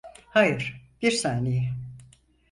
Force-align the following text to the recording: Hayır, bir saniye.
Hayır, 0.29 0.81
bir 1.01 1.11
saniye. 1.11 1.71